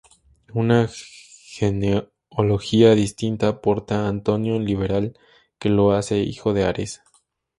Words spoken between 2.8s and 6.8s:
distinta aporta Antonino Liberal, que lo hace hijo de